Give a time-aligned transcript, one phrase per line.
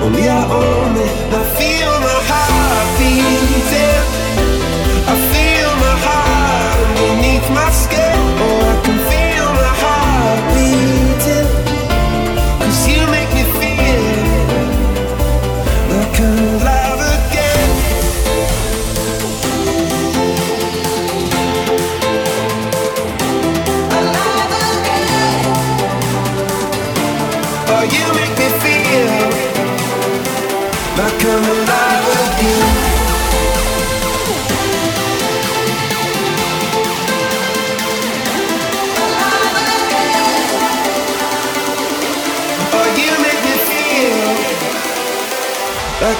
[0.00, 1.12] Only I own it.
[1.34, 4.27] I feel my heart beating.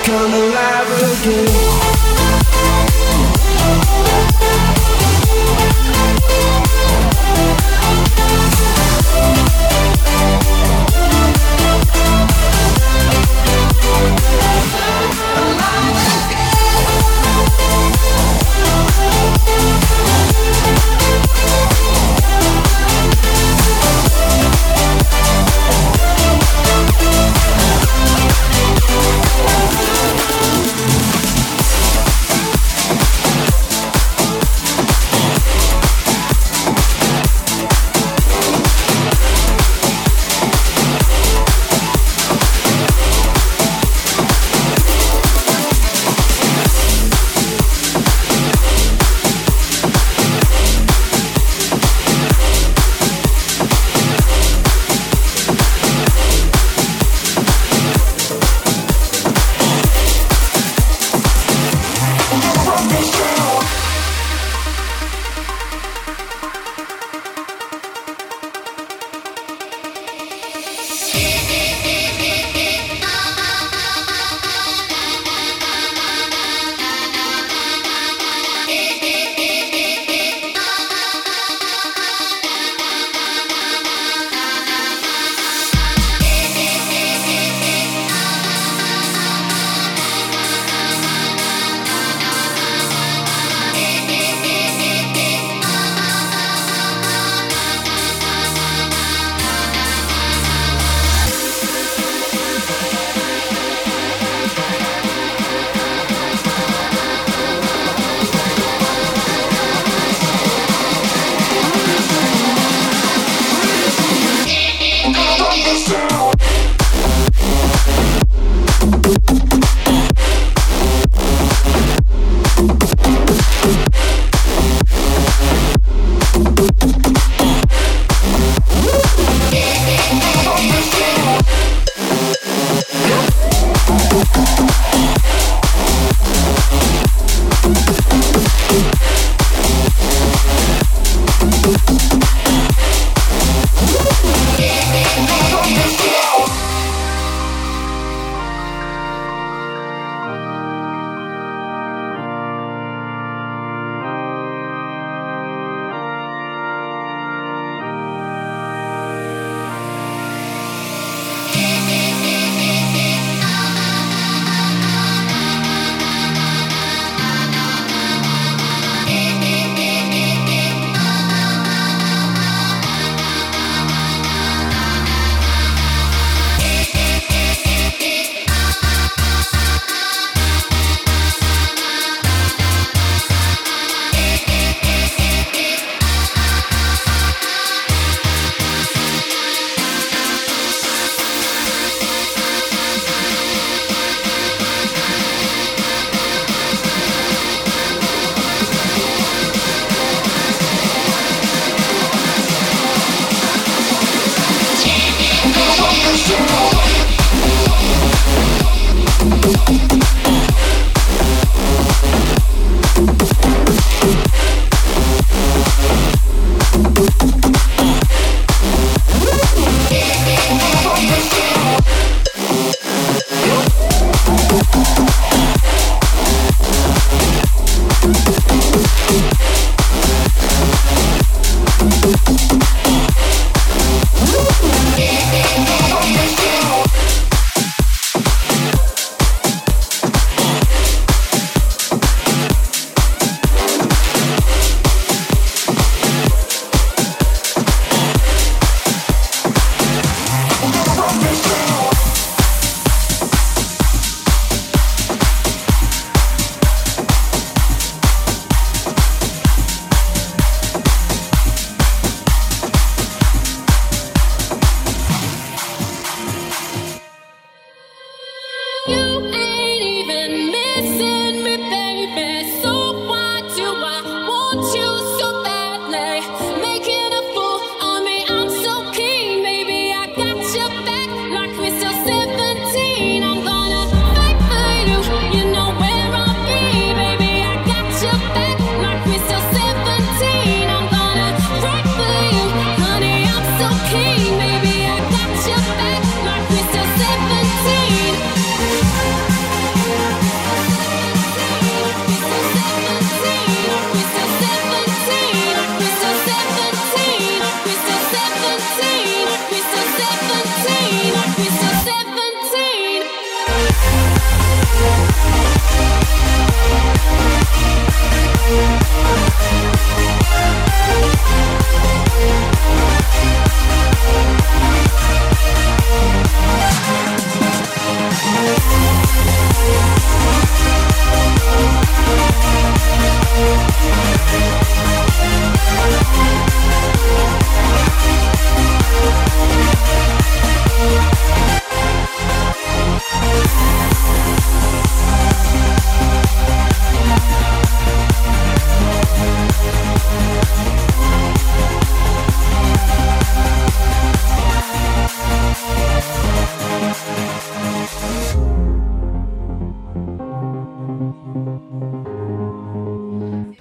[0.08, 1.87] come alive again.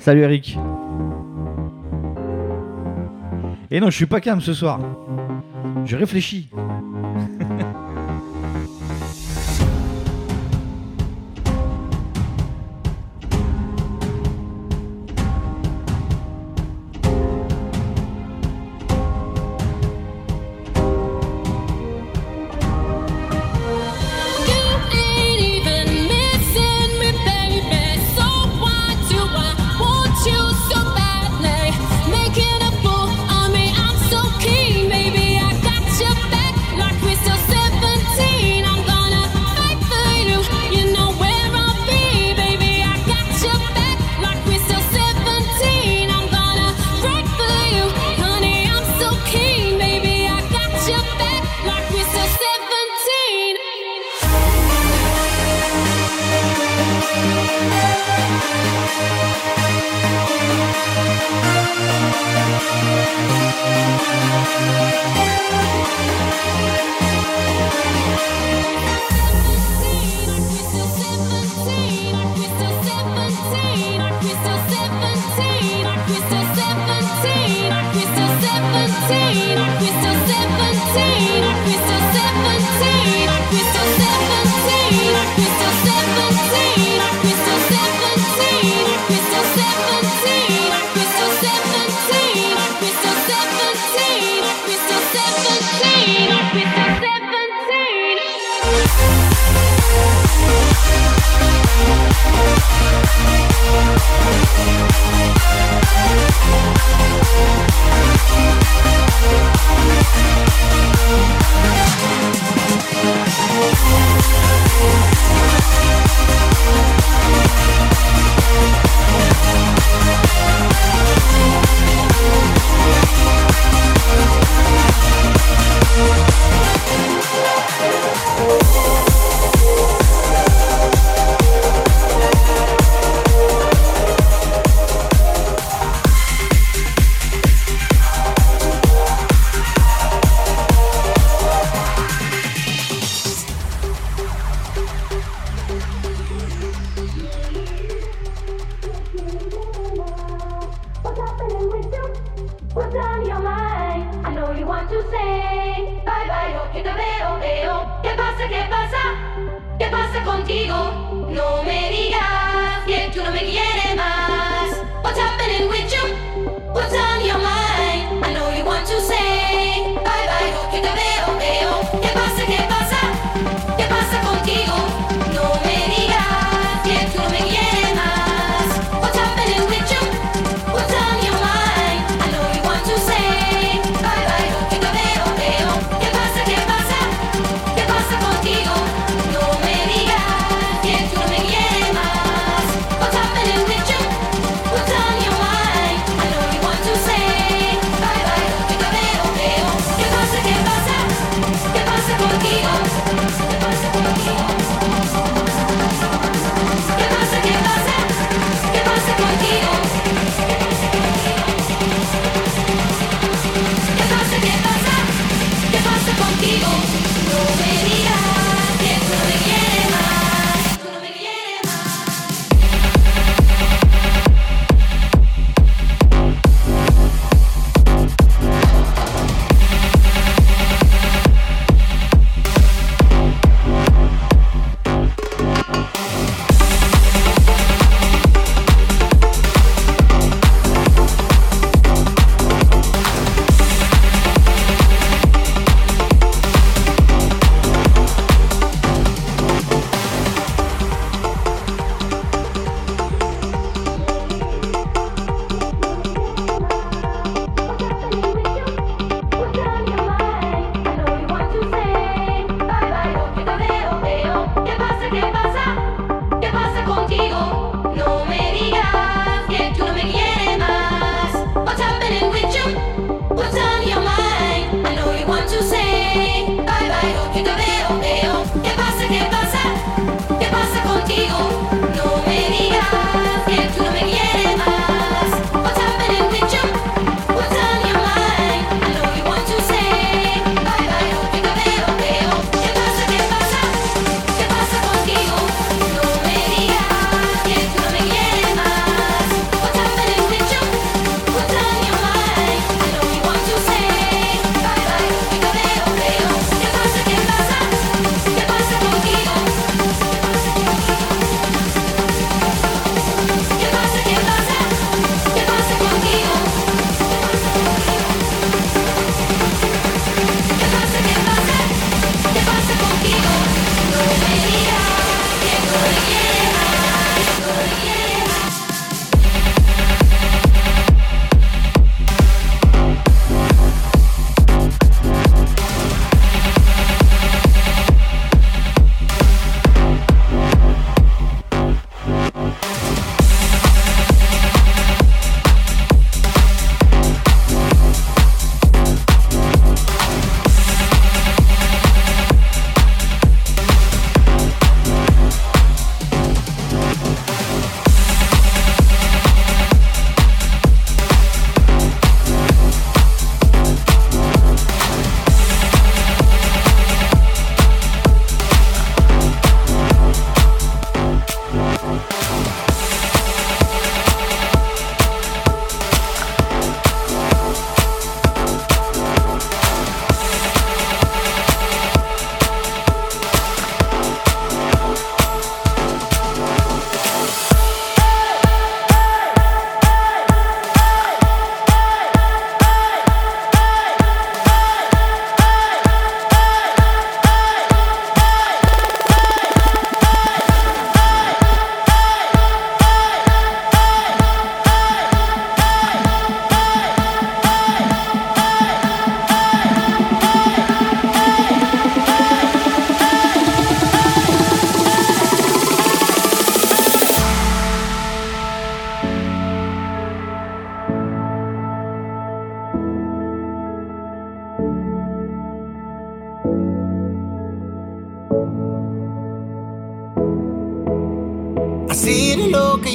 [0.07, 0.57] Salut Eric.
[3.69, 4.79] Et non, je suis pas calme ce soir.
[5.83, 6.49] Je réfléchis.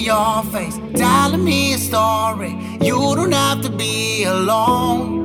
[0.02, 2.56] Your face, telling me a story.
[2.80, 5.20] You don't have to be alone.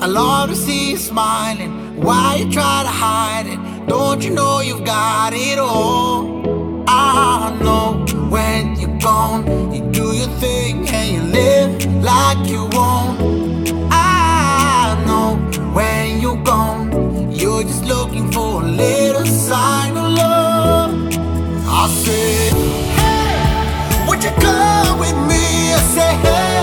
[0.00, 2.00] I love to see you smiling.
[2.02, 3.58] Why you try to hide it?
[3.88, 6.84] Don't you know you've got it all?
[6.86, 13.72] I know when you're gone, you do your thing and you live like you won't.
[13.90, 15.36] I know
[15.72, 20.90] when you're gone, you're just looking for a little sign of love.
[21.66, 22.53] I said,
[24.24, 25.74] You come with me?
[25.74, 26.53] I Hey, hey,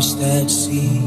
[0.00, 1.00] feel lost at sea.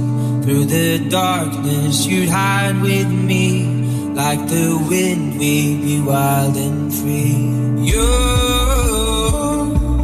[0.44, 3.66] Through the darkness, you'd hide with me.
[4.14, 7.50] Like the wind, we'd be wild and free.
[7.92, 8.08] You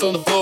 [0.07, 0.36] on the.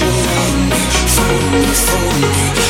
[0.00, 0.80] you want me,
[1.14, 1.50] phone.
[1.52, 2.63] me, me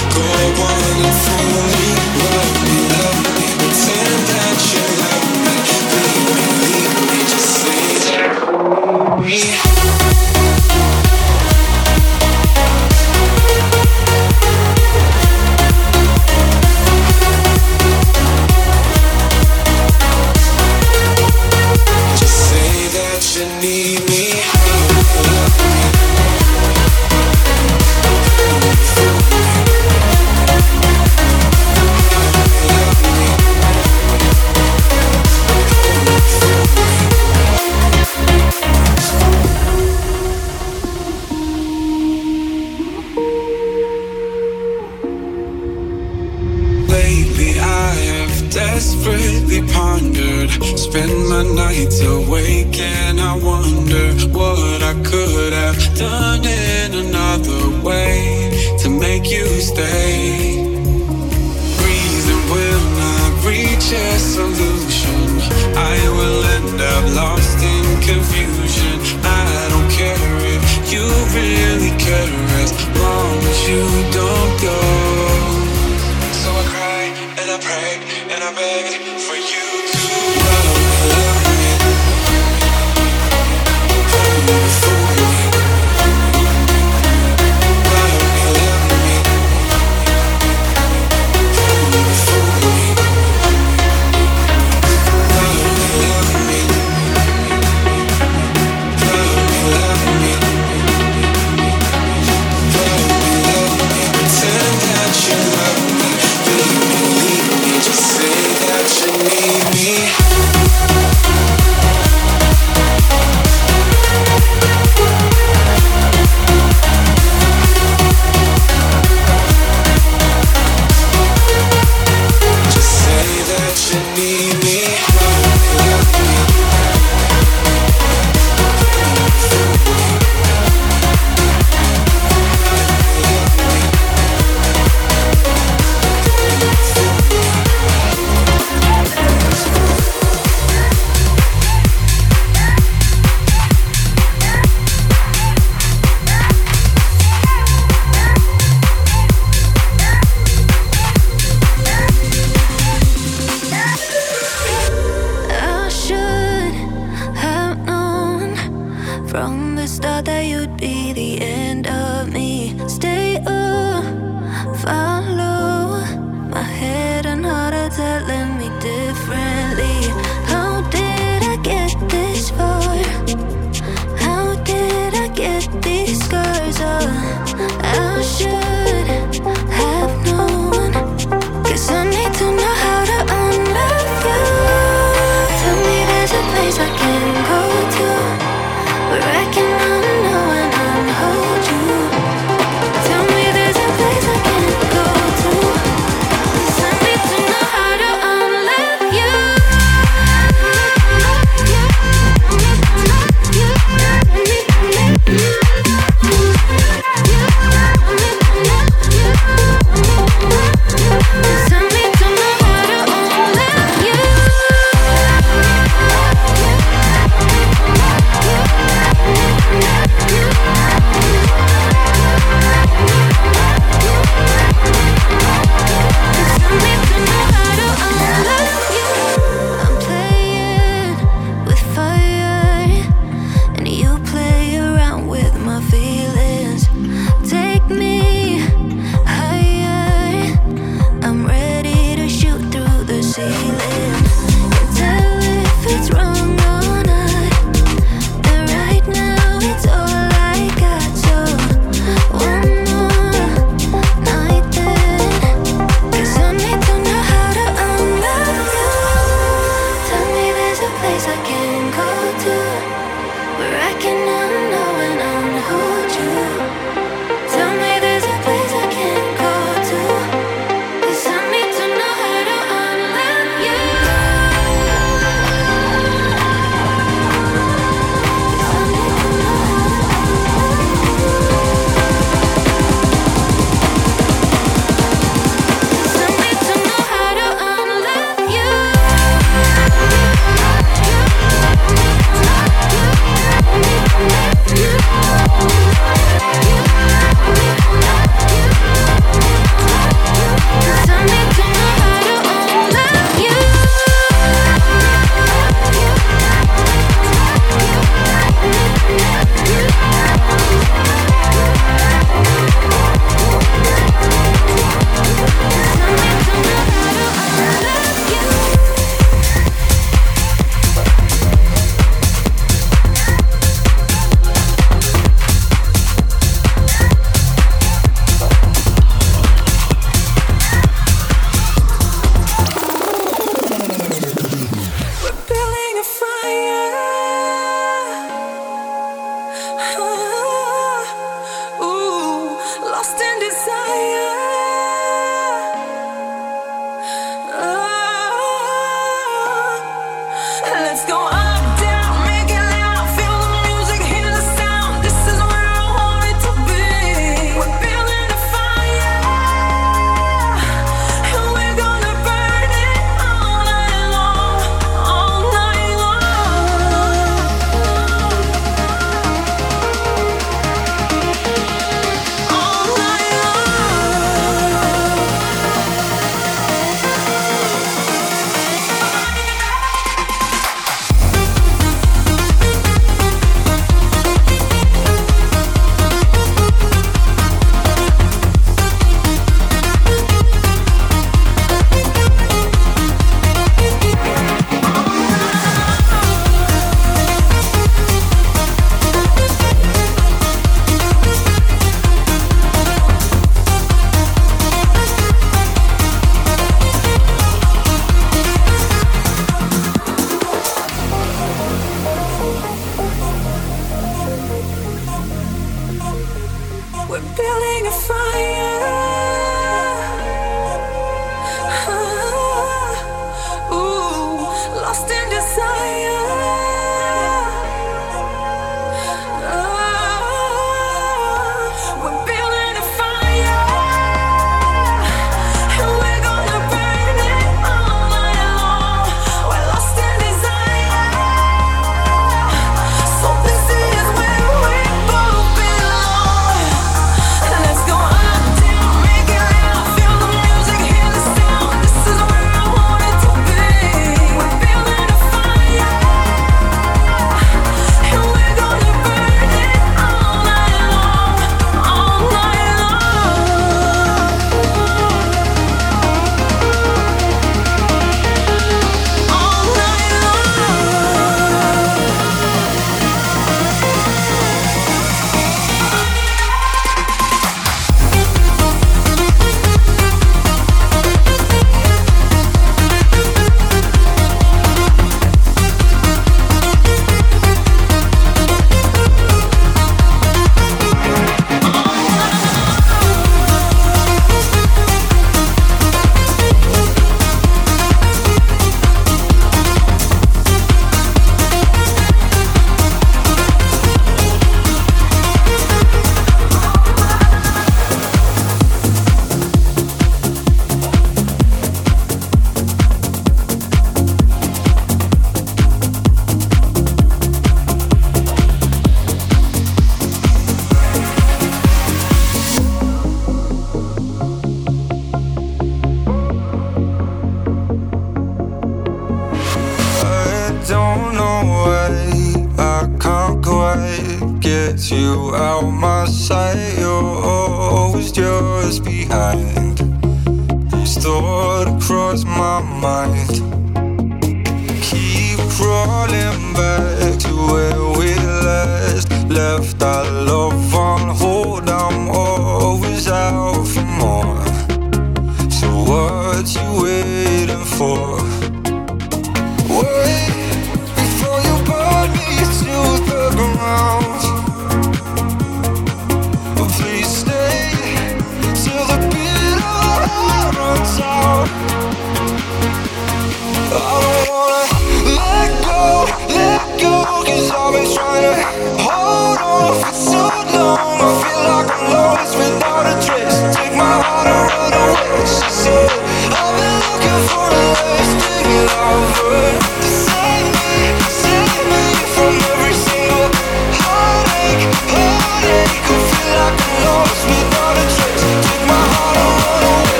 [578.86, 580.18] Hold on for so
[580.58, 580.93] long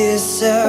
[0.00, 0.59] yourself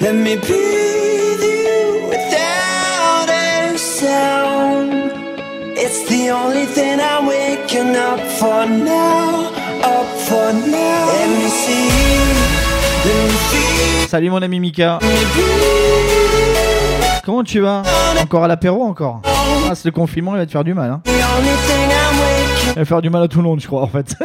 [0.00, 5.12] Let me breathe you without a sound.
[5.76, 9.52] It's the only thing I'm waking up for now.
[9.84, 11.06] Up for now.
[11.06, 11.90] Let me see
[14.08, 14.98] Salut mon ami Mika.
[17.22, 17.82] Comment tu vas?
[18.22, 19.20] Encore à l'apéro encore?
[19.24, 20.90] Ah, c'est le confinement, il va te faire du mal.
[20.90, 21.02] Hein.
[21.06, 24.16] Il va faire du mal à tout le monde, je crois, en fait.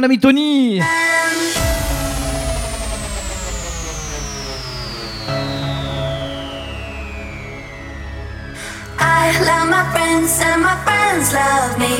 [0.00, 0.80] mon ami Tony.
[8.98, 11.96] I love my friends and my friends love me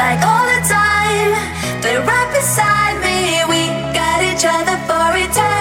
[0.00, 1.32] like all the time.
[1.82, 3.44] They're right beside me.
[3.52, 5.53] We got each other for eternity.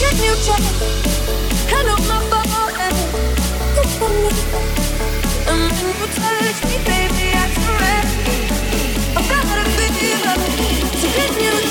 [0.00, 0.14] get
[2.08, 2.20] my
[2.80, 2.96] and
[4.24, 4.32] me.
[5.46, 8.32] When you touch me, baby, I surrender.
[9.16, 10.36] I've got a fever
[11.00, 11.69] to get new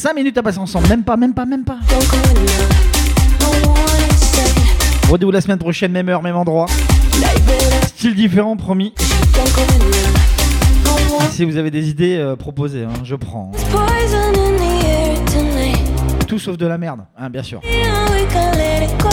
[0.00, 0.88] 5 minutes à passer ensemble.
[0.88, 1.76] Même pas, même pas, même pas.
[5.10, 6.64] Rendez-vous la semaine prochaine, même heure, même endroit.
[7.82, 8.94] Style différent, promis.
[11.32, 13.52] Si vous avez des idées, euh, proposées, hein, je prends.
[16.26, 17.60] Tout sauf de la merde, hein, bien sûr.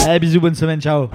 [0.06, 1.08] Allez, bisous, bonne semaine, ciao.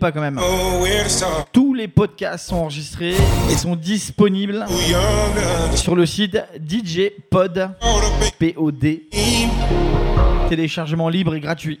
[0.00, 0.40] quand même.
[1.52, 3.14] Tous les podcasts sont enregistrés
[3.50, 4.64] et sont disponibles
[5.74, 6.38] sur le site
[6.68, 7.70] DJ Pod.
[8.38, 9.00] POD.
[10.48, 11.80] Téléchargement libre et gratuit.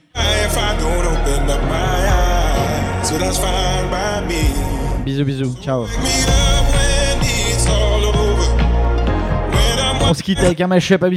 [5.04, 5.86] Bisous bisous, ciao.
[10.02, 11.08] On se quitte avec un mashup à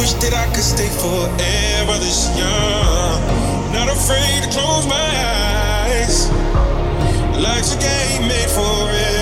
[0.00, 3.20] wish that I could stay forever this young.
[3.76, 5.10] Not afraid to close my
[5.84, 6.30] eyes.
[7.36, 9.19] Life's a game made for it.